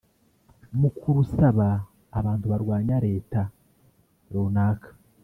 [0.79, 1.67] mu kurasaba
[2.19, 3.41] abantu barwanya Leta
[4.33, 4.89] runaka